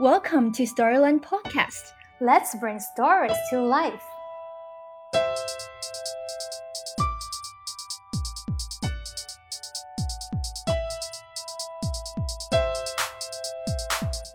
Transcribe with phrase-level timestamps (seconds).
[0.00, 1.92] Welcome to Storyland Podcast.
[2.20, 4.02] Let's bring stories to life.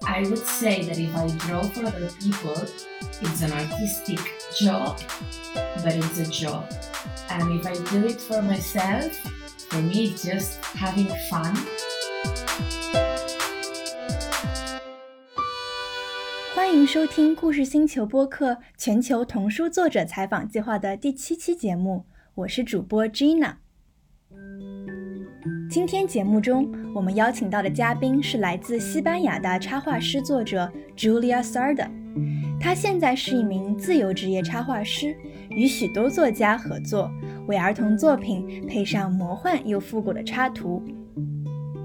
[0.08, 2.56] I would say that if I draw for other people,
[3.20, 4.20] it's an artistic
[4.58, 5.02] job,
[5.84, 6.74] but it's a job.
[7.32, 9.14] And if I do it for myself,
[9.68, 11.54] for me, it's just having fun.
[16.92, 22.04] 收听故事星球播客全球童书作者采访计划的第七期节目，
[22.34, 23.54] 我是主播 Gina。
[25.70, 30.68] 今天节目中，我们邀请到的嘉宾是来自西班牙的插画师作者
[30.98, 31.88] Julia Sarda。
[32.60, 35.16] 她现在是一名自由职业插画师，
[35.52, 37.12] 与许多作家合作，
[37.46, 40.82] 为儿童作品配上魔幻又复古的插图，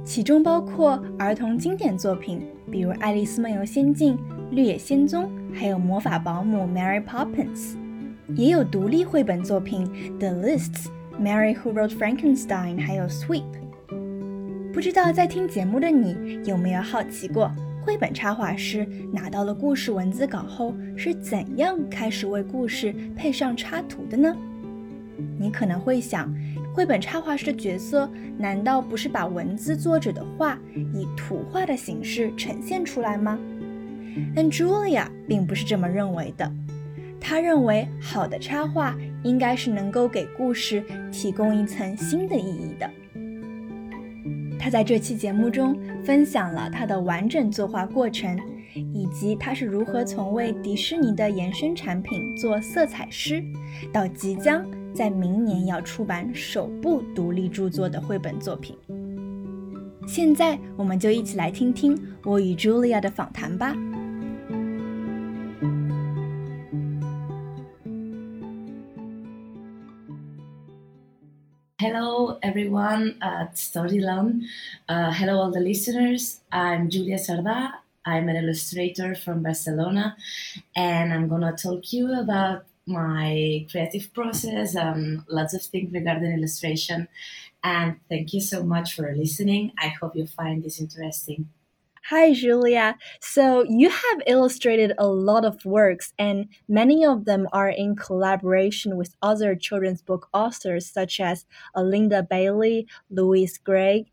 [0.02, 2.40] 其中包括儿童经典作品，
[2.72, 4.16] 比如《爱丽丝梦游仙境》。
[4.54, 7.74] 绿野仙踪，还有魔法保姆 Mary Poppins，
[8.36, 9.84] 也有独立绘本作品
[10.20, 10.86] The Lists、
[11.20, 13.42] Mary Who Wrote Frankenstein，还有 Sweep。
[14.72, 17.50] 不知道在听节目的你有没有好奇过，
[17.82, 24.36] 绘本插画师拿到了故事文字稿后是怎样开始为故事配上插图的呢？
[25.36, 26.32] 你可能会想，
[26.72, 33.36] 绘本插画师的角色难道不是把文字作者的画以图画的形式呈现出来吗？
[34.34, 36.50] 但 Julia 并不是这么认为的。
[37.20, 42.90] 她认为，好的插画应该是能够给故事提供一层新的意义的。
[44.58, 48.38] 她在这期节目中分享了她的完整作画过程，
[48.74, 53.42] 以及她是如何从为迪士尼的延伸产品做色彩师，
[53.90, 58.76] 到即将在明年要出版首部独立著作的绘本作品。
[60.06, 63.74] 现在，我们就一起来听听我与 Julia 的访谈吧。
[71.84, 74.44] Hello, everyone at Storyland.
[74.88, 76.40] Uh, hello, all the listeners.
[76.50, 77.72] I'm Julia Sarda.
[78.06, 80.16] I'm an illustrator from Barcelona,
[80.74, 87.06] and I'm gonna talk you about my creative process and lots of things regarding illustration.
[87.62, 89.72] And thank you so much for listening.
[89.78, 91.50] I hope you find this interesting.
[92.10, 92.98] Hi, Julia.
[93.18, 98.98] So you have illustrated a lot of works, and many of them are in collaboration
[98.98, 104.10] with other children's book authors such as Linda Bailey, Louise Greig.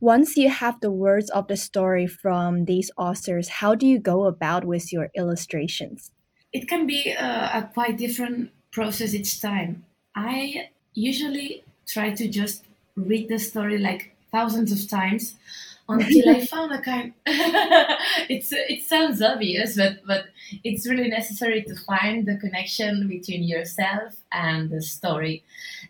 [0.00, 4.26] Once you have the words of the story from these authors, how do you go
[4.26, 6.10] about with your illustrations?
[6.52, 9.86] It can be a, a quite different process each time.
[10.14, 12.64] I usually try to just
[12.96, 15.34] read the story like thousands of times
[15.88, 17.12] until I found a kind.
[17.26, 20.26] it's it sounds obvious, but but
[20.62, 25.42] it's really necessary to find the connection between yourself and the story,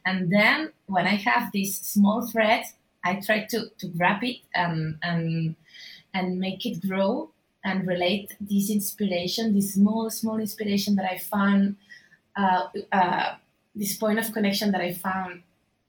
[0.07, 2.65] and then when I have this small thread,
[3.05, 5.55] I try to to grab it and and
[6.15, 7.31] and make it grow
[7.63, 11.77] and relate this inspiration, this small small inspiration that I found,
[12.37, 13.35] uh, uh,
[13.75, 15.43] this point of connection that I found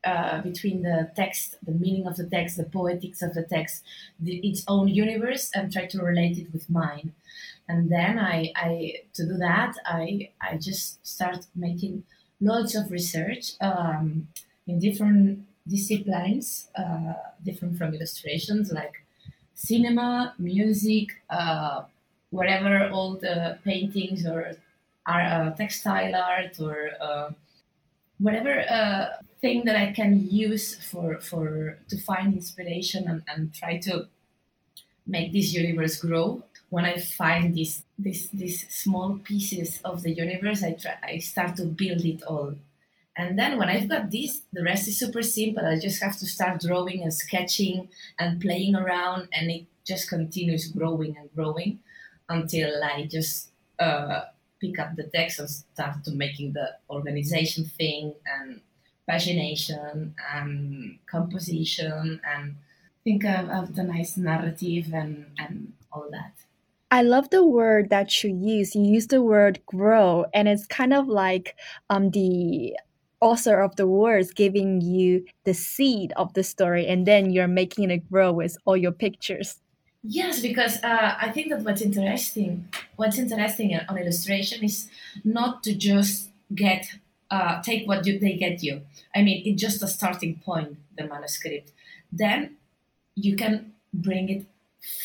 [0.03, 3.83] uh, between the text, the meaning of the text, the poetics of the text,
[4.19, 7.13] the, its own universe, and try to relate it with mine.
[7.67, 12.03] And then I, I to do that, I, I just start making
[12.39, 14.27] lots of research um,
[14.67, 17.13] in different disciplines, uh,
[17.45, 19.03] different from illustrations like
[19.53, 21.83] cinema, music, uh,
[22.31, 24.53] whatever, all the paintings or
[25.05, 27.29] uh, textile art or uh,
[28.17, 28.65] whatever
[29.41, 34.07] thing that I can use for for to find inspiration and, and try to
[35.05, 36.43] make this universe grow.
[36.69, 41.55] When I find these these these small pieces of the universe, I try I start
[41.57, 42.55] to build it all.
[43.17, 45.65] And then when I've got this, the rest is super simple.
[45.65, 50.67] I just have to start drawing and sketching and playing around, and it just continues
[50.67, 51.79] growing and growing
[52.29, 53.49] until I just
[53.79, 54.21] uh,
[54.61, 58.61] pick up the text and start to making the organization thing and
[59.11, 62.55] pagination and composition and
[63.03, 66.33] think of, of the nice narrative and, and all that.
[66.91, 68.75] I love the word that you use.
[68.75, 71.55] You use the word grow, and it's kind of like
[71.89, 72.75] um, the
[73.21, 77.91] author of the words giving you the seed of the story, and then you're making
[77.91, 79.61] it grow with all your pictures.
[80.03, 82.67] Yes, because uh, I think that what's interesting,
[82.97, 84.89] what's interesting on illustration is
[85.23, 86.87] not to just get
[87.31, 88.81] uh, take what you, they get you.
[89.15, 91.71] I mean, it's just a starting point, the manuscript.
[92.11, 92.57] Then
[93.15, 94.45] you can bring it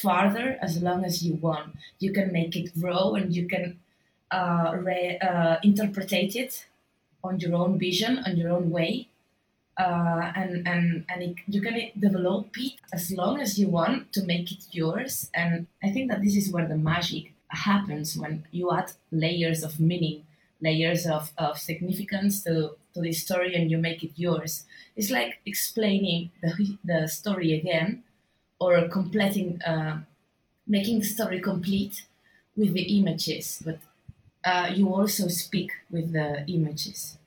[0.02, 1.76] farther as long as you want.
[1.98, 3.80] You can make it grow and you can
[4.30, 6.66] uh, re- uh, interpret it
[7.24, 9.08] on your own vision, on your own way.
[9.78, 14.24] Uh, and and and it, you can develop it as long as you want to
[14.24, 15.30] make it yours.
[15.34, 19.78] And I think that this is where the magic happens when you add layers of
[19.78, 20.25] meaning,
[20.60, 24.64] layers of, of significance to, to the story and you make it yours.
[24.96, 28.04] It's like explaining the, the story again
[28.58, 30.02] or completing, uh,
[30.66, 32.06] making the story complete
[32.56, 33.78] with the images, but
[34.44, 37.18] uh, you also speak with the images.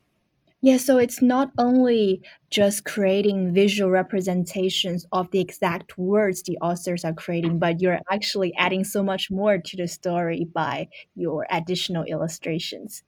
[0.61, 7.05] Yeah, so it's not only just creating visual representations of the exact words the authors
[7.05, 12.03] are creating, but you're actually adding so much more to the story by your additional
[12.03, 13.03] illustrations.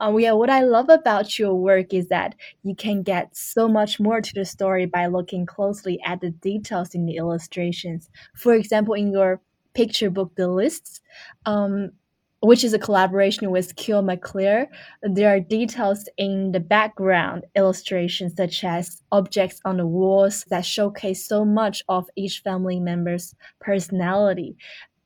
[0.00, 4.00] Um, yeah, what I love about your work is that you can get so much
[4.00, 8.10] more to the story by looking closely at the details in the illustrations.
[8.34, 9.40] For example, in your
[9.74, 11.00] picture book, The Liszts,
[11.46, 11.92] um,
[12.40, 14.66] which is a collaboration with Kyo Maclear.
[15.02, 21.26] There are details in the background illustrations, such as objects on the walls that showcase
[21.26, 24.56] so much of each family member's personality.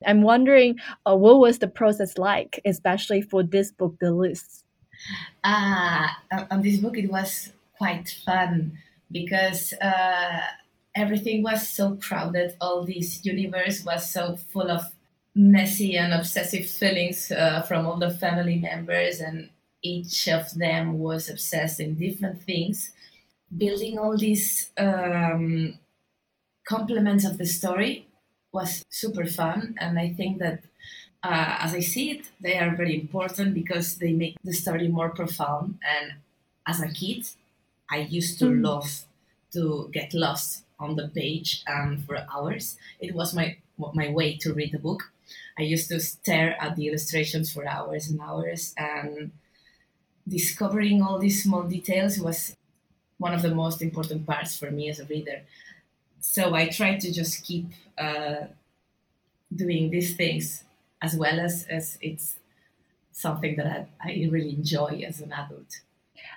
[0.05, 4.63] I'm wondering uh, what was the process like, especially for this book, The List.
[5.43, 6.07] Uh,
[6.51, 8.77] on this book, it was quite fun
[9.11, 10.41] because uh,
[10.95, 12.55] everything was so crowded.
[12.61, 14.83] All this universe was so full of
[15.35, 19.49] messy and obsessive feelings uh, from all the family members, and
[19.83, 22.91] each of them was obsessed in different things.
[23.55, 25.77] Building all these um,
[26.67, 28.07] complements of the story
[28.51, 30.63] was super fun, and I think that.
[31.23, 35.09] Uh, as I see it, they are very important because they make the story more
[35.09, 35.79] profound.
[35.81, 36.13] And
[36.67, 37.25] as a kid,
[37.89, 38.63] I used to mm.
[38.63, 39.05] love
[39.53, 42.77] to get lost on the page um, for hours.
[42.99, 43.57] It was my
[43.93, 45.11] my way to read the book.
[45.57, 49.31] I used to stare at the illustrations for hours and hours, and
[50.27, 52.55] discovering all these small details was
[53.17, 55.43] one of the most important parts for me as a reader.
[56.19, 57.67] So I try to just keep
[57.97, 58.47] uh,
[59.55, 60.63] doing these things
[61.01, 62.35] as well as, as it's
[63.11, 65.81] something that I, I really enjoy as an adult.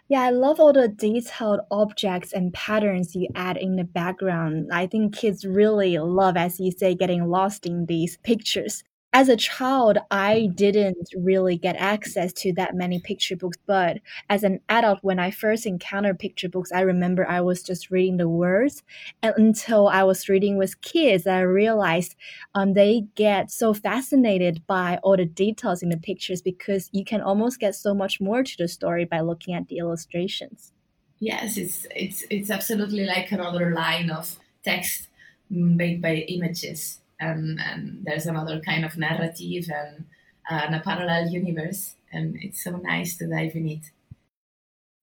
[0.08, 4.70] Yeah, I love all the detailed objects and patterns you add in the background.
[4.73, 9.37] I think kids really love, as you say, getting lost in these pictures as a
[9.37, 13.56] child, I didn't really get access to that many picture books.
[13.66, 17.90] But as an adult, when I first encountered picture books, I remember I was just
[17.90, 18.82] reading the words.
[19.22, 22.16] And until I was reading with kids, I realized
[22.55, 27.22] um, they get so fascinated by all the details in the pictures because you can
[27.22, 30.72] almost get so much more to the story by looking at the illustrations.
[31.19, 35.08] Yes, it's it's it's absolutely like another line of text
[35.50, 40.04] made by images and, and there's another kind of narrative and,
[40.48, 43.90] and a parallel universe, and it's so nice to dive in it.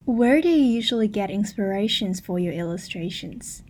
[0.05, 3.63] Where do you usually get inspirations for your illustrations?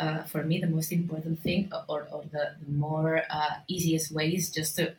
[0.00, 4.30] Uh, for me, the most important thing, or, or the, the more uh, easiest way,
[4.30, 4.94] is just to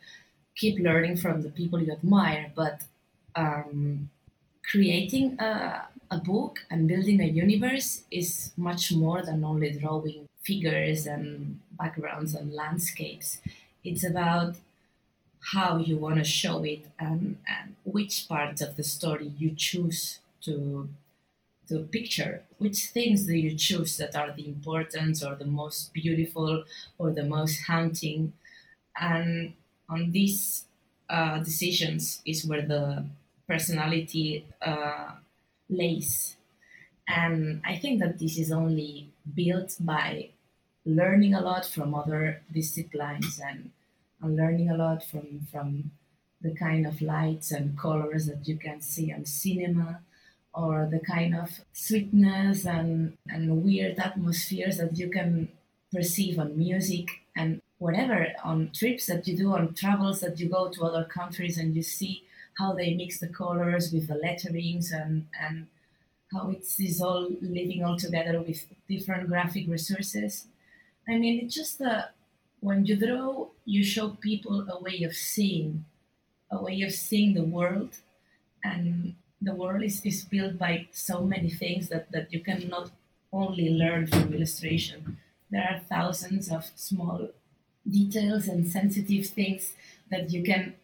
[0.56, 2.52] keep learning from the people you admire.
[2.54, 2.82] But
[3.34, 4.08] um,
[4.70, 11.00] creating a, a book and building a universe is much more than only drawing figures
[11.14, 13.28] and backgrounds and landscapes.
[13.84, 14.56] It's about
[15.52, 20.20] how you want to show it and, and which parts of the story you choose
[20.42, 20.88] to
[21.68, 22.44] to picture.
[22.58, 26.64] Which things do you choose that are the important or the most beautiful
[26.98, 28.32] or the most haunting?
[29.00, 29.54] And
[29.88, 30.64] on these
[31.10, 33.06] uh, decisions is where the
[33.48, 35.12] personality uh,
[35.68, 36.36] lays.
[37.08, 40.30] And i think that this is only built by
[40.88, 43.70] learning a lot from other disciplines and,
[44.22, 45.90] and learning a lot from from
[46.40, 50.00] the kind of lights and colors that you can see on cinema
[50.54, 55.48] or the kind of sweetness and, and weird atmospheres that you can
[55.92, 60.68] perceive on music and whatever on trips that you do on travels that you go
[60.68, 62.22] to other countries and you see
[62.58, 65.66] how they mix the colors with the letterings and and
[66.32, 70.46] how it's is all living all together with different graphic resources
[71.08, 72.14] I mean, it's just that
[72.60, 75.84] when you draw, you show people a way of seeing,
[76.50, 77.96] a way of seeing the world,
[78.64, 82.90] and the world is, is built by so many things that, that you cannot
[83.32, 85.18] only learn from illustration.
[85.50, 87.28] There are thousands of small
[87.88, 89.74] details and sensitive things
[90.10, 90.74] that you can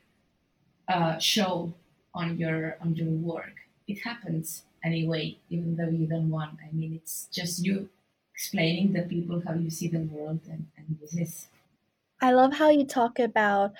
[0.88, 1.72] uh, show
[2.14, 3.54] on your on your work.
[3.88, 6.58] It happens anyway, even though you don't want.
[6.62, 7.88] I mean, it's just you
[8.34, 11.48] explaining the people how you see the world and, and this is
[12.20, 13.72] I love how you talk about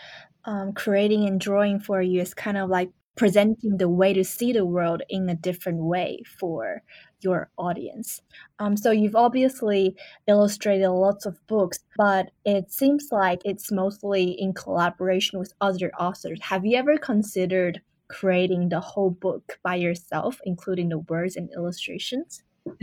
[0.44, 4.52] um, creating and drawing for you is kind of like presenting the way to see
[4.52, 6.82] the world in a different way for
[7.20, 8.20] your audience.
[8.58, 9.96] Um, so you've obviously
[10.26, 16.40] illustrated lots of books, but it seems like it's mostly in collaboration with other authors.
[16.42, 22.42] Have you ever considered creating the whole book by yourself, including the words and illustrations?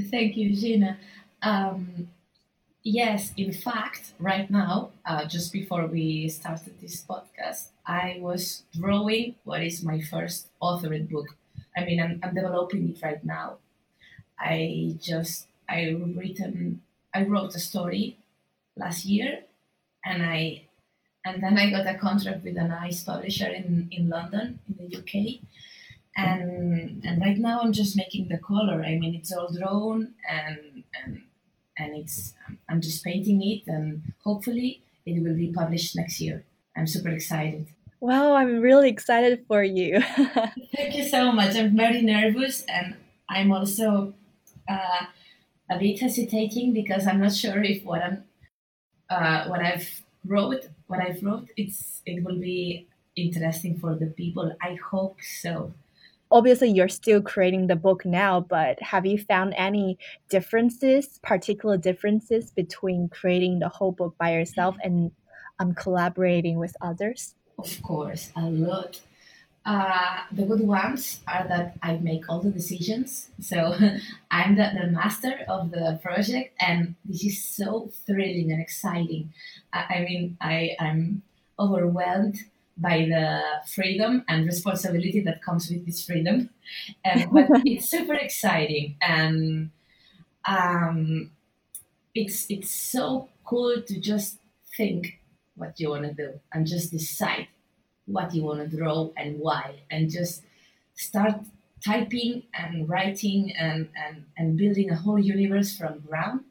[0.09, 0.97] Thank you, Gina.
[1.41, 2.09] Um,
[2.83, 9.35] yes, in fact, right now, uh, just before we started this podcast, I was drawing
[9.43, 11.27] what is my first authored book.
[11.75, 13.57] I mean, I'm, I'm developing it right now.
[14.39, 16.81] I just I written
[17.13, 18.17] I wrote a story
[18.75, 19.43] last year,
[20.05, 20.63] and I
[21.25, 24.97] and then I got a contract with a nice publisher in, in London, in the
[24.97, 25.41] UK.
[26.17, 28.83] And and right now I'm just making the color.
[28.83, 31.21] I mean, it's all drawn and and
[31.81, 32.33] and it's
[32.69, 36.43] I'm just painting it, and hopefully it will be published next year.
[36.77, 37.67] I'm super excited.
[37.99, 40.01] Wow, I'm really excited for you.
[40.75, 41.55] Thank you so much.
[41.55, 42.95] I'm very nervous, and
[43.29, 44.13] I'm also
[44.69, 45.05] uh,
[45.69, 48.23] a bit hesitating because I'm not sure if what I'm
[49.09, 54.55] uh, what I've wrote what I've wrote it's it will be interesting for the people.
[54.61, 55.73] I hope so.
[56.31, 59.97] Obviously, you're still creating the book now, but have you found any
[60.29, 65.11] differences, particular differences between creating the whole book by yourself and
[65.59, 67.35] um, collaborating with others?
[67.57, 69.01] Of course, a lot.
[69.63, 73.29] Uh, the good ones are that I make all the decisions.
[73.39, 73.75] So
[74.31, 79.33] I'm the, the master of the project, and this is so thrilling and exciting.
[79.71, 81.21] I, I mean, I, I'm
[81.59, 82.37] overwhelmed
[82.81, 86.49] by the freedom and responsibility that comes with this freedom.
[87.05, 89.69] And, but it's super exciting, and
[90.45, 91.31] um,
[92.15, 94.39] it's it's so cool to just
[94.75, 95.19] think
[95.55, 97.47] what you want to do and just decide
[98.05, 100.43] what you want to draw and why, and just
[100.95, 101.35] start
[101.83, 106.41] typing and writing and, and, and building a whole universe from ground.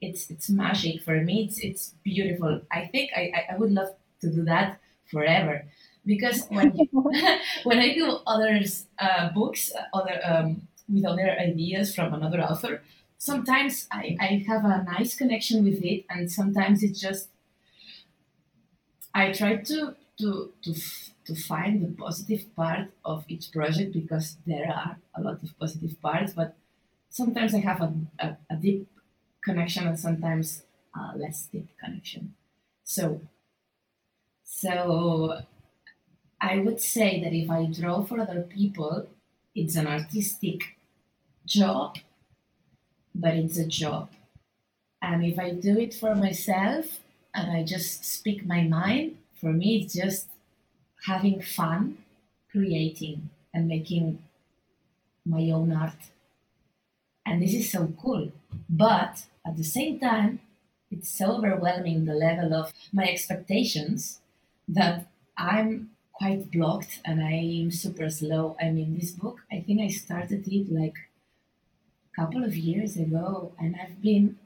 [0.00, 1.44] It's it's magic for me.
[1.44, 2.62] It's it's beautiful.
[2.72, 4.80] I think I, I would love to do that
[5.10, 5.64] forever
[6.06, 6.70] because when
[7.64, 12.82] when I do others uh, books, other um, with other ideas from another author,
[13.18, 17.28] sometimes I, I have a nice connection with it, and sometimes it's just
[19.14, 20.74] I try to to to
[21.26, 26.00] to find the positive part of each project because there are a lot of positive
[26.00, 26.56] parts, but
[27.08, 28.88] sometimes I have a, a, a deep
[29.44, 30.64] connection and sometimes
[30.94, 32.34] a less deep connection.
[32.84, 33.22] So
[34.52, 35.42] so
[36.40, 39.06] I would say that if I draw for other people,
[39.54, 40.76] it's an artistic
[41.46, 41.98] job,
[43.14, 44.10] but it's a job.
[45.00, 47.00] And if I do it for myself
[47.34, 50.28] and I just speak my mind, for me, it's just
[51.06, 51.98] having fun
[52.50, 54.22] creating and making
[55.24, 56.10] my own art.
[57.24, 58.32] And this is so cool.
[58.68, 60.40] But at the same time,
[60.90, 64.19] it's so overwhelming the level of my expectations
[64.74, 68.56] that I'm quite blocked and I'm super slow.
[68.60, 70.96] I mean, this book, I think I started it like
[72.12, 74.38] a couple of years ago and I've been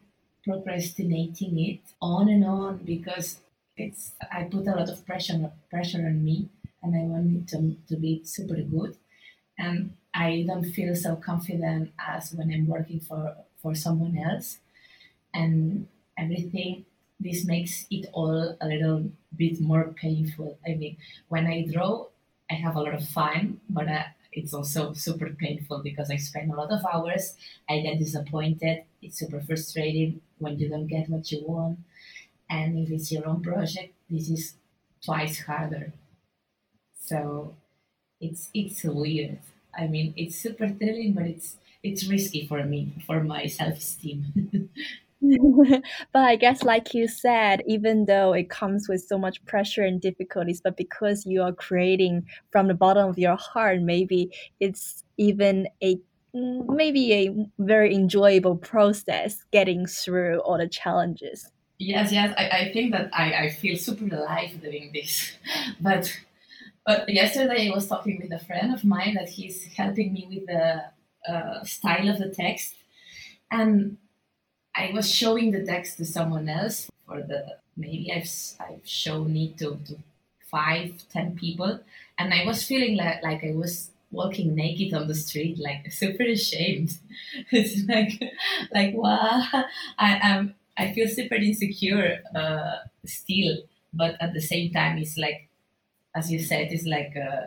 [0.45, 3.41] procrastinating it on and on because
[3.77, 6.49] it's I put a lot of pressure pressure on me,
[6.83, 8.97] and I want it to, to be super good,
[9.59, 14.59] and I don't feel so confident as when I'm working for for someone else,
[15.35, 15.89] and
[16.19, 16.87] everything.
[17.21, 20.59] This makes it all a little bit more painful.
[20.67, 20.97] I mean,
[21.29, 22.07] when I draw,
[22.51, 26.53] I have a lot of fun, but uh, it's also super painful because I spend
[26.53, 27.37] a lot of hours.
[27.69, 28.85] I get disappointed.
[29.03, 31.79] It's super frustrating when you don't get what you want.
[32.51, 34.55] And if it's your own project, this is
[35.05, 35.93] twice harder.
[37.01, 37.55] So
[38.21, 39.41] it's it's weird.
[39.79, 44.71] I mean, it's super thrilling, but it's it's risky for me for my self esteem.
[46.13, 50.01] but I guess, like you said, even though it comes with so much pressure and
[50.01, 55.69] difficulties, but because you are creating from the bottom of your heart, maybe it's even
[55.83, 55.99] a
[56.35, 61.53] maybe a very enjoyable process getting through all the challenges.
[61.79, 62.35] Yes, yes.
[62.37, 65.33] I, I think that I, I feel super alive doing this.
[65.81, 66.13] But
[66.87, 70.47] but yesterday I was talking with a friend of mine that he's helping me with
[70.47, 70.85] the
[71.33, 72.75] uh, style of the text.
[73.51, 73.97] And
[74.75, 79.59] I was showing the text to someone else for the maybe I've I've shown it
[79.59, 79.97] to, to
[80.51, 81.81] five, ten people,
[82.19, 86.25] and I was feeling like like I was walking naked on the street, like super
[86.25, 86.99] ashamed.
[87.51, 88.21] it's like
[88.73, 89.43] like wow,
[89.99, 93.59] I am I feel super insecure uh, still
[93.97, 95.49] but at the same time, it's like,
[96.15, 97.47] as you said, it's like uh,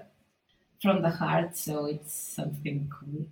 [0.82, 1.58] from the heart.
[1.58, 3.28] So it's something cool.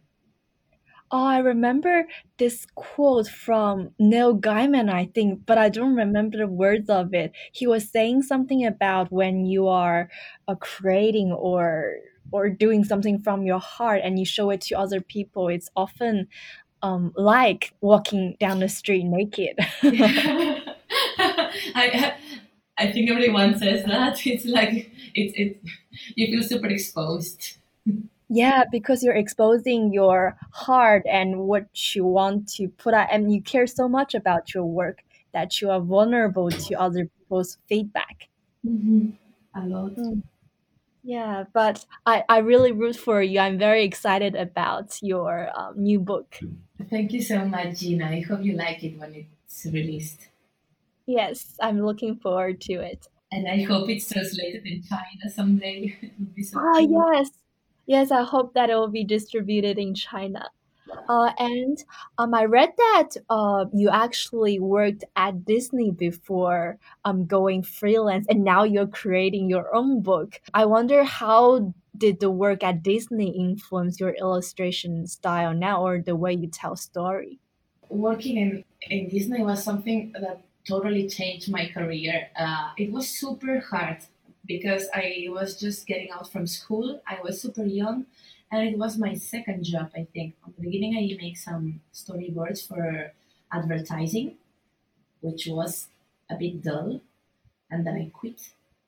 [1.11, 2.07] Oh, I remember
[2.37, 7.31] this quote from Neil Gaiman, I think, but I don't remember the words of it.
[7.53, 10.09] He was saying something about when you are
[10.47, 11.97] uh, creating or
[12.31, 16.27] or doing something from your heart and you show it to other people, it's often
[16.81, 19.57] um, like walking down the street naked.
[21.75, 22.15] I
[22.77, 24.25] I think everyone says that.
[24.27, 25.61] It's like it's it
[26.15, 27.57] you feel super exposed.
[28.29, 33.41] Yeah, because you're exposing your heart and what you want to put out, and you
[33.41, 35.03] care so much about your work
[35.33, 38.29] that you are vulnerable to other people's feedback.
[38.65, 39.09] Mm-hmm.
[39.55, 39.95] A lot.
[39.95, 40.23] Mm.
[41.03, 43.39] Yeah, but I, I really root for you.
[43.39, 46.39] I'm very excited about your um, new book.
[46.89, 48.07] Thank you so much, Gina.
[48.07, 50.29] I hope you like it when it's released.
[51.05, 53.07] Yes, I'm looking forward to it.
[53.31, 55.95] And I hope it's translated in China someday.
[56.41, 57.13] so oh, cool.
[57.13, 57.29] yes.
[57.87, 60.49] Yes, I hope that it will be distributed in China.
[61.09, 61.83] Uh, and
[62.17, 68.43] um, I read that uh, you actually worked at Disney before um, going freelance, and
[68.43, 70.41] now you're creating your own book.
[70.53, 76.15] I wonder how did the work at Disney influence your illustration style now, or the
[76.15, 77.39] way you tell story?
[77.89, 82.29] Working in, in Disney was something that totally changed my career.
[82.35, 83.99] Uh, it was super hard
[84.45, 87.01] because I was just getting out from school.
[87.07, 88.05] I was super young,
[88.51, 89.91] and it was my second job.
[89.95, 93.11] I think at the beginning I make some storyboards for
[93.51, 94.35] advertising,
[95.21, 95.87] which was
[96.29, 97.01] a bit dull,
[97.69, 98.41] and then I quit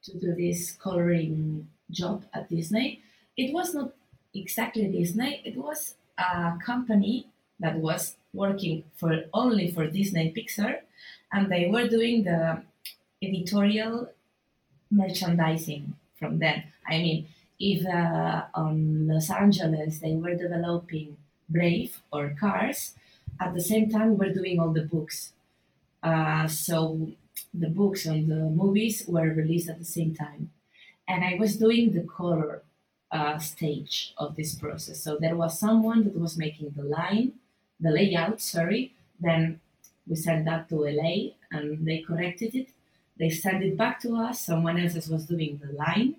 [0.03, 3.01] to do this coloring job at Disney.
[3.35, 3.93] It was not
[4.33, 5.41] exactly Disney.
[5.43, 7.27] It was a company
[7.59, 10.79] that was working for only for Disney Pixar,
[11.31, 12.61] and they were doing the
[13.21, 14.09] editorial
[14.91, 16.63] merchandising from them.
[16.87, 17.27] I mean,
[17.59, 21.17] if uh, on Los Angeles they were developing
[21.49, 22.93] Brave or Cars,
[23.39, 25.33] at the same time we're doing all the books.
[26.03, 27.09] Uh, so
[27.53, 30.51] the books and the movies were released at the same time,
[31.07, 32.61] and I was doing the color
[33.11, 35.01] uh, stage of this process.
[35.01, 37.33] So there was someone that was making the line,
[37.79, 38.41] the layout.
[38.41, 38.93] Sorry.
[39.19, 39.59] Then
[40.07, 42.69] we sent that to LA, and they corrected it
[43.19, 44.45] they send it back to us.
[44.45, 46.15] Someone else was doing the line.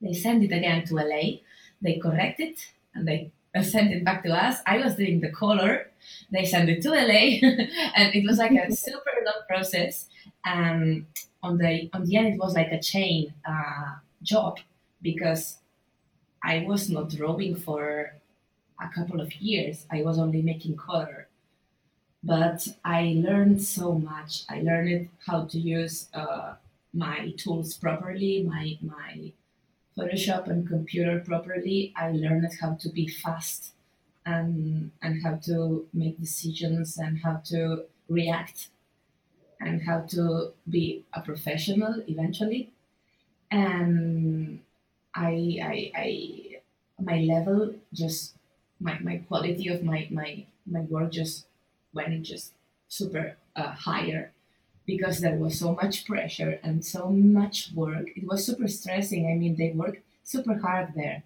[0.00, 1.38] They send it again to LA.
[1.82, 3.30] They correct it and they
[3.62, 4.58] send it back to us.
[4.66, 5.90] I was doing the color.
[6.30, 7.38] They send it to LA,
[7.96, 10.06] and it was like a super long process.
[10.44, 11.06] And
[11.42, 14.58] on the on the end, it was like a chain uh, job
[15.02, 15.58] because
[16.42, 18.14] I was not drawing for
[18.80, 19.86] a couple of years.
[19.90, 21.27] I was only making color
[22.28, 24.44] but I learned so much.
[24.50, 26.56] I learned how to use uh,
[26.94, 29.32] my tools properly, my my
[29.96, 31.92] Photoshop and computer properly.
[31.96, 33.72] I learned how to be fast
[34.26, 38.68] and and how to make decisions and how to react
[39.60, 42.72] and how to be a professional eventually.
[43.50, 44.60] And
[45.14, 45.32] I
[45.74, 46.10] I, I
[47.00, 48.34] my level just
[48.80, 51.46] my, my quality of my, my my work just
[51.92, 52.52] went just
[52.88, 54.32] super uh, higher
[54.86, 58.08] because there was so much pressure and so much work.
[58.16, 59.26] It was super stressing.
[59.30, 61.22] I mean, they worked super hard there.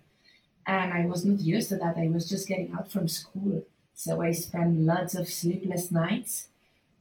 [0.66, 1.96] And I was not used to that.
[1.96, 3.64] I was just getting out from school.
[3.94, 6.48] So I spent lots of sleepless nights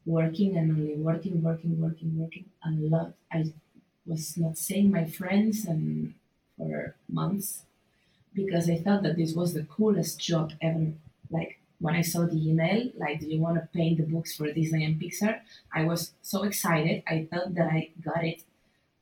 [0.06, 3.14] working and only working, working, working, working a lot.
[3.32, 3.54] I
[4.06, 6.14] was not seeing my friends and
[6.58, 7.64] for months
[8.34, 10.94] because I thought that this was the coolest job ever.
[11.30, 14.52] Like when I saw the email, like, do you want to paint the books for
[14.54, 15.42] Disney and Pixar?
[15.74, 17.04] I was so excited.
[17.08, 18.44] I felt that I got it.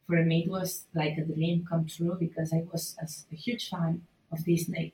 [0.07, 3.69] For me, it was like a dream come true because I was a, a huge
[3.69, 4.93] fan of Disney.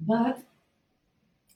[0.00, 0.44] But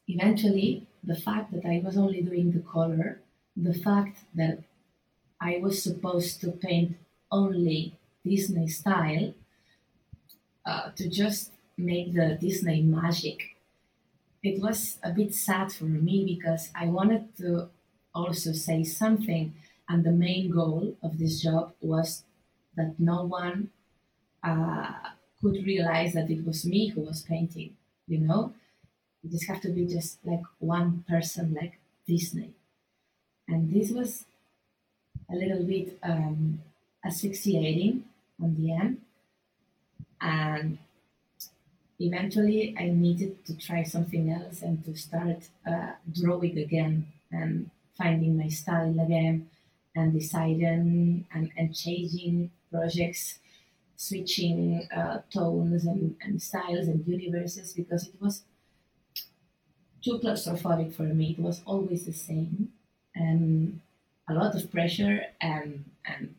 [0.08, 3.20] eventually, the fact that I was only doing the color,
[3.56, 4.64] the fact that
[5.40, 6.98] I was supposed to paint
[7.32, 9.34] only Disney style,
[10.64, 13.56] uh, to just make the Disney magic
[14.42, 17.68] it was a bit sad for me because I wanted to
[18.14, 19.54] also say something,
[19.88, 22.24] and the main goal of this job was
[22.76, 23.70] that no one
[24.44, 24.92] uh,
[25.40, 27.76] could realize that it was me who was painting.
[28.08, 28.54] You know,
[29.22, 32.54] you just have to be just like one person, like Disney,
[33.48, 34.26] and this was
[35.30, 36.60] a little bit um,
[37.04, 38.04] asphyxiating
[38.42, 39.00] on the end,
[40.20, 40.78] and
[41.98, 48.36] eventually I needed to try something else and to start uh, drawing again and finding
[48.36, 49.50] my style again
[49.94, 53.40] and deciding and, and changing projects,
[53.96, 58.44] switching uh, tones and, and styles and universes because it was
[60.02, 61.32] too claustrophobic for me.
[61.32, 62.72] It was always the same
[63.14, 63.80] and
[64.28, 66.34] a lot of pressure and and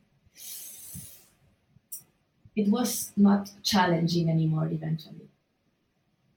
[2.56, 5.29] it was not challenging anymore eventually.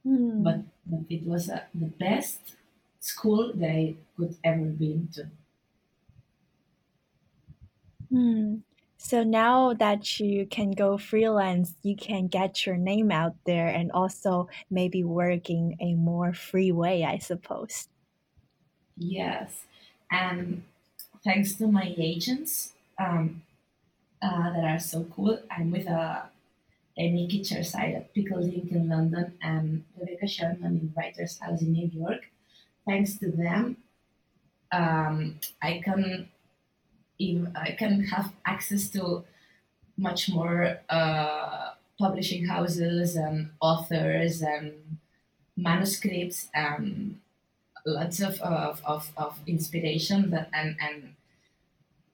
[0.06, 0.42] Mm.
[0.44, 2.54] But but it was uh, the best
[3.00, 5.30] school that I could ever been to.
[8.10, 8.58] Hmm.
[8.98, 13.90] So now that you can go freelance, you can get your name out there and
[13.90, 17.88] also maybe work in a more free way, I suppose.
[18.96, 19.64] Yes,
[20.10, 20.64] and
[21.24, 23.42] thanks to my agents um,
[24.22, 26.30] uh, that are so cool, I'm with a
[26.96, 31.88] Amy Kitcherside at Pickled Ink in London and Rebecca Sherman in Writers House in New
[31.88, 32.22] York.
[32.86, 33.76] Thanks to them,
[34.72, 36.28] um, I can
[37.54, 39.24] I can have access to
[39.96, 44.98] much more uh, publishing houses and authors and
[45.56, 47.20] manuscripts and
[47.86, 51.14] lots of, of, of, of inspiration that, and, and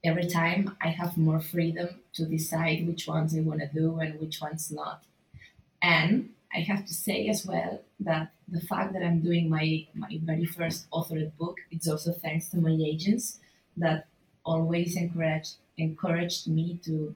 [0.09, 4.19] every time I have more freedom to decide which ones I want to do and
[4.21, 5.03] which ones not.
[5.83, 10.19] And I have to say as well that the fact that I'm doing my, my
[10.23, 13.39] very first authored book, it's also thanks to my agents
[13.77, 14.07] that
[14.45, 17.15] always encouraged encouraged me to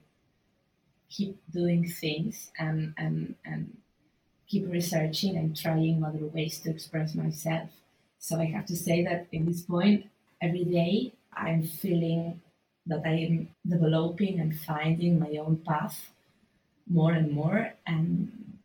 [1.10, 3.76] keep doing things and and and
[4.46, 7.70] keep researching and trying other ways to express myself.
[8.18, 10.06] So I have to say that in this point,
[10.40, 12.40] every day I'm feeling
[12.86, 16.10] that I am developing and finding my own path
[16.88, 18.58] more and more and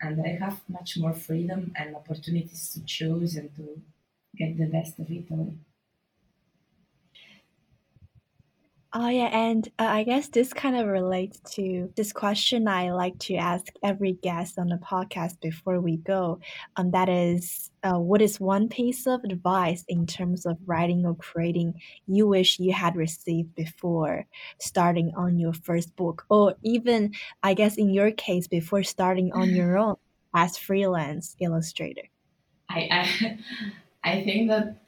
[0.00, 3.80] and I have much more freedom and opportunities to choose and to
[4.36, 5.54] get the best of it all.
[8.94, 13.18] Oh yeah, and uh, I guess this kind of relates to this question I like
[13.20, 16.40] to ask every guest on the podcast before we go.
[16.76, 21.14] Um, that is, uh, what is one piece of advice in terms of writing or
[21.16, 24.26] creating you wish you had received before
[24.60, 29.54] starting on your first book, or even, I guess, in your case, before starting on
[29.54, 29.96] your own
[30.34, 32.08] as freelance illustrator?
[32.68, 33.38] I I,
[34.04, 34.81] I think that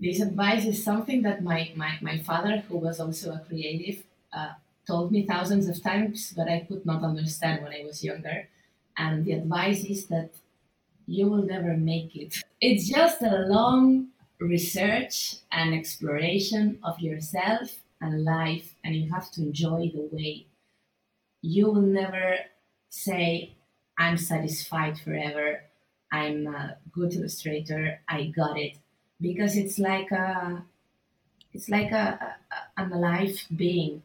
[0.00, 4.52] this advice is something that my, my, my father, who was also a creative, uh,
[4.86, 8.48] told me thousands of times, but I could not understand when I was younger.
[8.96, 10.30] And the advice is that
[11.06, 12.42] you will never make it.
[12.60, 14.08] It's just a long
[14.38, 20.46] research and exploration of yourself and life, and you have to enjoy the way.
[21.42, 22.36] You will never
[22.88, 23.54] say,
[23.98, 25.64] I'm satisfied forever,
[26.10, 28.78] I'm a good illustrator, I got it
[29.20, 30.62] because it's like a
[31.52, 34.02] it's like a, a an alive being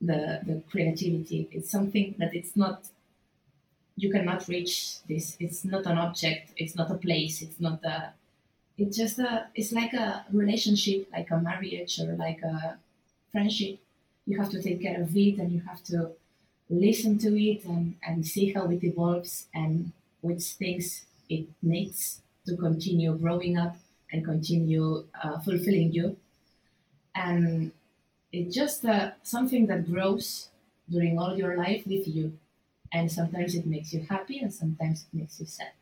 [0.00, 1.48] the the creativity.
[1.52, 2.88] It's something that it's not
[3.96, 5.36] you cannot reach this.
[5.38, 6.52] It's not an object.
[6.56, 7.42] It's not a place.
[7.42, 8.12] It's not a
[8.78, 12.78] it's just a it's like a relationship like a marriage or like a
[13.32, 13.78] friendship.
[14.26, 16.12] You have to take care of it and you have to
[16.70, 22.56] listen to it and, and see how it evolves and which things it needs to
[22.56, 23.76] continue growing up
[24.12, 26.16] and continue uh, fulfilling you.
[27.14, 27.72] And
[28.32, 30.50] it's just uh, something that grows
[30.90, 32.38] during all your life with you.
[32.92, 35.72] And sometimes it makes you happy and sometimes it makes you sad.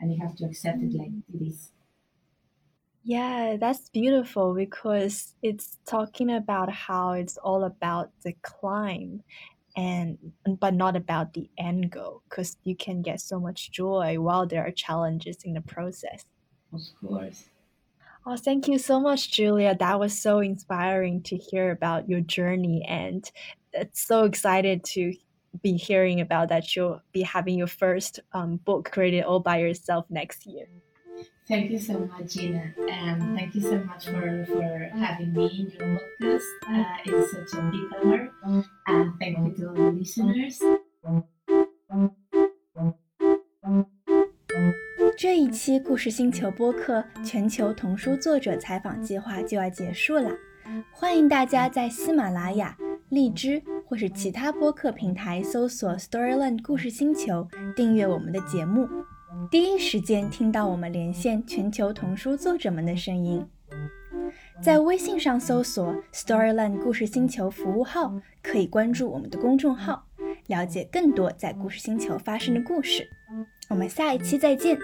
[0.00, 1.72] And you have to accept it like it is.
[3.04, 9.22] Yeah, that's beautiful because it's talking about how it's all about the climb
[9.76, 14.46] and but not about the end goal because you can get so much joy while
[14.46, 16.24] there are challenges in the process.
[16.72, 17.48] Of course.
[18.24, 19.74] Oh, thank you so much, Julia.
[19.76, 23.28] That was so inspiring to hear about your journey, and
[23.72, 25.14] it's so excited to
[25.62, 30.06] be hearing about that you'll be having your first um, book created all by yourself
[30.08, 30.66] next year.
[31.48, 35.70] Thank you so much, Gina, and thank you so much for, for having me in
[35.70, 36.48] your podcast.
[36.68, 38.30] Uh, it's such a big honor,
[38.86, 40.60] and thank you to all the listeners.
[45.16, 50.30] 这一期故事星球播客全球童书作者采访计划就要结束了，
[50.90, 52.76] 欢迎大家在喜马拉雅、
[53.10, 57.46] 荔枝或是其他播客平台搜索 Storyland 故事星球，
[57.76, 58.88] 订阅我们的节目，
[59.50, 63.46] 第一时间听到我们连线全球童书作者们的声音。
[64.62, 70.06] 在微信上搜索 Storyland 故事星球服务号，可以关注我们的公众号，
[70.46, 73.06] 了解更多在故事星球发生的故事。
[73.72, 74.78] 我们下一期再见。